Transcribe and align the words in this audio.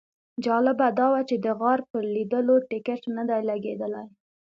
جالبه 0.45 0.87
دا 0.99 1.07
وه 1.13 1.21
چې 1.29 1.35
د 1.45 1.47
غار 1.59 1.79
پر 1.89 2.03
لیدلو 2.15 2.55
ټیکټ 2.69 3.01
نه 3.15 3.23
دی 3.29 3.39
لګېدلی. 3.49 4.05